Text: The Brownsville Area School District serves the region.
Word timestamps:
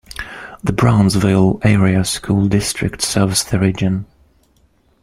The 0.63 0.73
Brownsville 0.73 1.59
Area 1.61 2.03
School 2.05 2.47
District 2.47 3.03
serves 3.03 3.43
the 3.43 3.59
region. 3.59 4.07